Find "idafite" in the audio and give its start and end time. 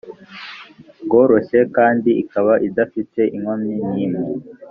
2.67-3.21